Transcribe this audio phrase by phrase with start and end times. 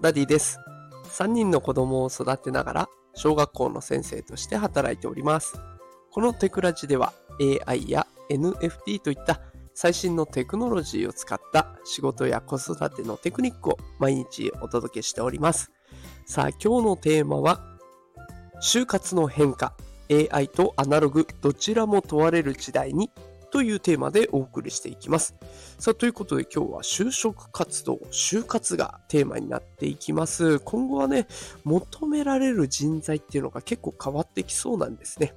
[0.00, 0.58] ダディです。
[1.10, 5.60] 3人の子供を育てながら、小学校の先生として働いております。
[6.10, 7.12] このテクラジでは、
[7.66, 9.42] AI や NFT といった
[9.74, 15.70] 最新のテクノロジーを使った仕事や子育てのテクニックを毎日お届けしております。
[16.24, 17.60] さあ、今日のテーマは、
[18.62, 19.74] 就活の変化、
[20.10, 23.10] AI とアナログどちらも問われる時代に
[23.50, 25.34] というテーマでお送りしていきます。
[25.78, 30.58] さあ、ということで今日は就職活動、就活がテーマになっていきます。
[30.60, 31.26] 今後はね、
[31.64, 35.34] 求められる人材っていうのが結構変わってきそうなんですね。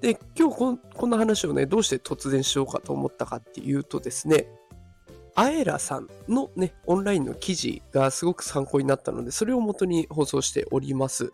[0.00, 4.46] で、今日ここんな話をね、どうして突然しようかと思ったかっていうとですね、
[5.34, 11.32] アエラさんのね、オンラインの記事がすごく参考になったので、それを元に放送しております。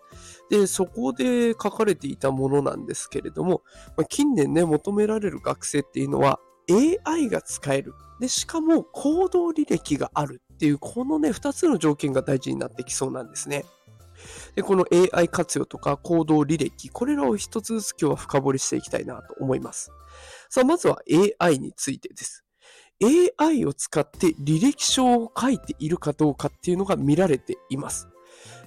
[0.51, 3.62] で、そこで書かれていたものなんですけれども、
[3.97, 6.39] まあ、近年ね、求められる学生っていうのは
[7.06, 7.95] AI が使える。
[8.20, 13.65] で、しかも行動履歴があるっていう、このね、二つの条件が大事になってきそうなんですね。
[14.55, 19.91] で、この AI 活用とか行動履歴、これらを一つずつ今日は深掘りしていきたいなと思います。
[20.48, 21.00] さあ、まずは
[21.41, 22.44] AI についてです。
[23.02, 28.08] AI を使って履歴書を書いているかどうかっていうのが見られています。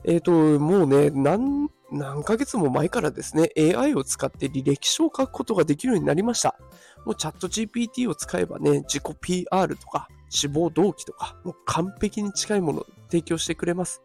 [0.04, 6.58] えっ、ー、と、もうね、何、何ヶ月も前からですね、AI を使って履歴書を書くことができるようになりました。
[7.06, 14.02] もうチャット GPT を使えばね、自己 PR とか志望動機とか、もう完璧に近いものを提供してくれます。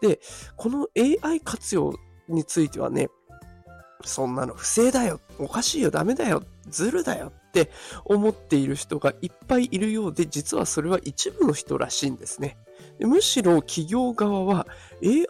[0.00, 0.20] で、
[0.56, 1.94] この AI 活用
[2.28, 3.08] についてはね、
[4.04, 7.32] そんなの不正だよ、おかしいよ、ダメだよ、ズルだよ
[7.62, 7.70] って
[8.04, 12.58] 思っている人がいっぱいいるようで、実はそれは一部の人らしいんですね。
[13.00, 14.66] むしろ企業側は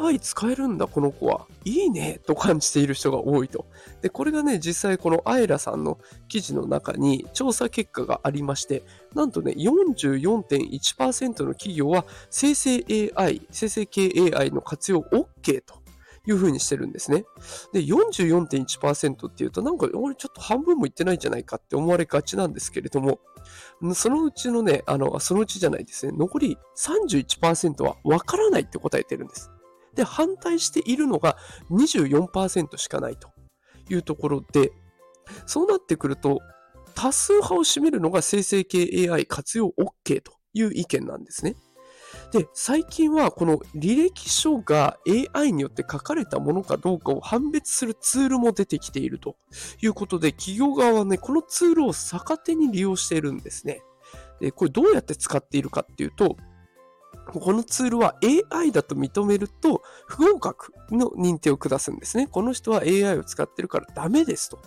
[0.00, 3.66] AI 使えるんだこの子はいいねと感じている人が多いと。
[4.02, 8.82] で、これがね、実際このアイラさんの記事の中に調査結果がありまして、
[9.14, 12.84] なんとね、44.1%の企業は生成
[13.16, 15.85] AI、生成系 AI の活用 OK と
[16.26, 17.24] いう風にしてるんですね。
[17.72, 23.20] で、44.1%っていうと、なんか俺ちょっと半分もいってないんじゃないかって思われがちなんですけれども、
[23.94, 29.50] そのうちのね、あの、そのうちじゃないですね、残り31%はわからないって答えてるんです。
[29.94, 31.36] で、反対しているのが
[31.70, 33.30] 24%しかないと
[33.88, 34.72] いうところで、
[35.46, 36.40] そうなってくると、
[36.94, 41.56] 多数派を占めるのが生成系 AI 活用 OK という意見なんですね。
[42.32, 44.98] で、最近はこの履歴書が
[45.34, 49.36] AI によって書かれたものかどうかを判別するツールも出てきていると
[49.80, 53.82] いうことで、企業側はね、このツールを逆手に利用しているんですね。
[54.40, 56.36] で、これどうやって使っているかっていうと、
[57.26, 58.16] このツールは
[58.50, 62.28] AI だと認めると不合格の認定を下すんですね。
[62.28, 64.58] この人は AI を使ってるからダメですと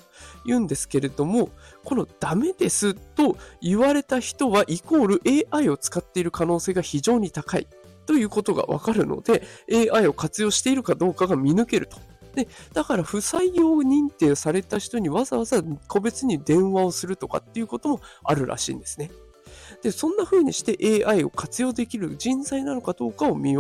[0.46, 1.50] 言うんですけれども、
[1.84, 5.22] このダメですと言われた人はイコール
[5.52, 7.68] AI を使っている可能性が非常に高い
[8.06, 9.44] ということがわかるので、
[9.94, 11.98] AI を活用しているかどうかが見抜けると。
[12.36, 19.12] で、だから不採用認定された人にわざわざ個別に電話をするとかっていうこともあるらしいんですね。
[19.81, 23.56] で、そんな風にして AI を活用できる人材なのかどうかを見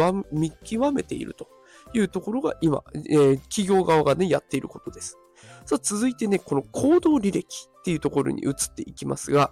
[0.63, 1.47] 極めていると
[1.93, 5.17] いうところが今、えー、企業側がね、やっていることです。
[5.65, 7.45] さあ、続いてね、この行動履歴
[7.79, 9.51] っていうところに移っていきますが、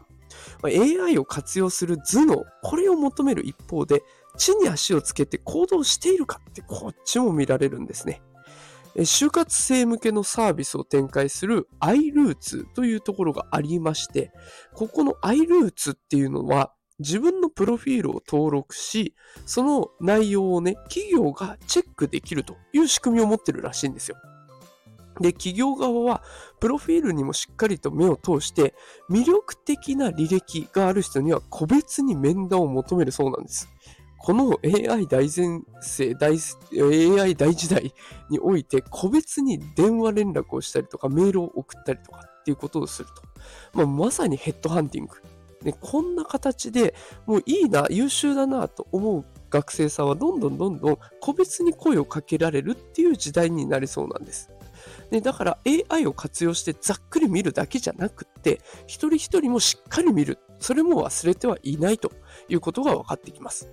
[0.64, 4.04] AI を活用する頭脳、これを求める一方で、
[4.38, 8.22] 地に足をつけて行動しているかってこっちも見られるんですね。
[9.06, 14.32] 就活生向けのサービスを展開する iRoots というところがありまして、
[14.74, 19.14] ここの iRoots っていうのは自分のプロフィールを登録し、
[19.46, 24.18] その内容をね、企業がチェックできるという仕組みを持ってるらしいんですよ。
[25.22, 26.24] で、企業側は、
[26.60, 28.74] プロフィールにもしっかりと目を通して、
[29.10, 33.70] 魅力的な履歴がある人には個別に面談を求めるそうなんです。
[34.18, 37.94] この AI 大前世大、AI 大時代
[38.30, 43.22] において個別に電話連絡をしたりとかメールを送ったりとかっていうことをすると。
[43.74, 45.16] まあ、まさにヘッドハンティング。
[45.64, 46.94] ね、こんな形で
[47.26, 54.50] もういいな、優秀だなと思う学生さんはどんどんどんどん個別に声をかけられるっていう時代になりそうなんです。
[55.10, 55.58] でだから
[55.90, 60.40] AI を活用してざっくり見るだけじゃなくて、一人一人もしっかり見る。
[60.60, 62.12] それも忘れてはいないと
[62.50, 63.70] いうことが分かってきます。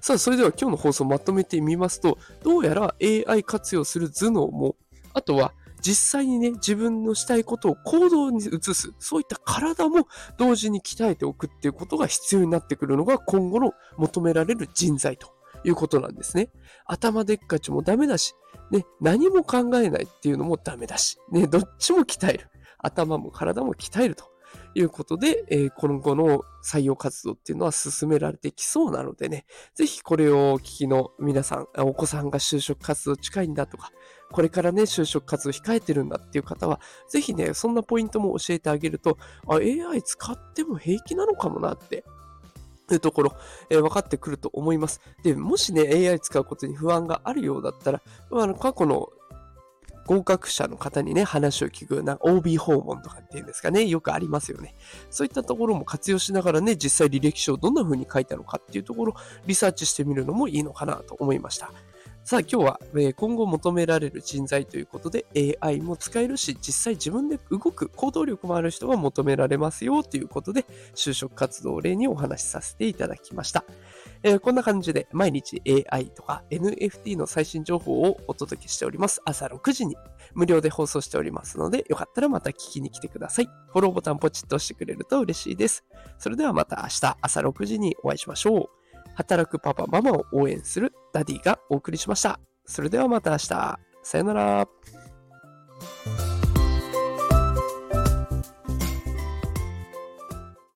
[0.00, 4.76] さあ、それでは今日の放送をまとめてみますと、どうやら AI 活用する頭脳も、
[5.12, 10.06] あとは実際にね、自分のしたいことを行動に移す、そういった体も
[10.38, 15.32] 同時に鍛えておくっていうことが必要になってくるのが今後の求められる人材と
[15.64, 16.50] いうことなんですね。
[16.86, 18.34] 頭でっかちもダメだし、
[18.70, 22.50] ね、何も考えないっていうのもダメだし、ね、どっちも鍛える。
[22.82, 24.29] 頭も体も鍛えると
[24.74, 33.90] いうことで、えー、今後の採用活動っていうのは進められてきそうなのでね、ぜひこれをお聞きの皆さん、お子さんが就職活動近いんだとか、
[34.30, 39.18] これからね、就職活動控えてるんだっていう方は、ぜひね、そんなポイントも教えてあげると、
[39.48, 42.04] あ、AI 使っても平気なのかもなって
[42.86, 43.36] というところ、
[43.70, 45.00] えー、分かってくると思います。
[45.22, 48.02] で、もしね、AI 使うことに不安があるようだったら、
[48.32, 49.08] あの過去の
[50.10, 54.74] 合格者の方にね、話を聞く、な OB 訪問とかっていうんですかね、よくありますよね。
[55.08, 59.14] そういったところも活用しながらね、実際履歴書をどんな風に書いたのかっていうところ、
[59.46, 61.70] リサーチしてみるのもいいのかなと思いました。
[62.24, 65.26] さあ今日は、え今後求められる人材ということで
[65.60, 73.64] AI も使えるし実際自分で動く行動力もある人が求められますよということで就職活動を例にお話しさせていただきました。
[74.22, 79.22] えー、こんな感じで毎日 AI とか NFT の最新情報をお届けしております。
[79.24, 79.96] 朝6時に
[80.34, 83.46] 無料で放送しておりますので、よかったらまた聞きに来てください。
[83.46, 85.84] フォローボタンポチッと押してくれると嬉しいです。
[86.18, 88.66] それではまた明日朝6時にお会いしましょう。
[89.14, 92.38] 働くパパママを応援するダディがお送りしました。
[92.66, 93.78] それではまた明日。
[94.02, 94.68] さよなら。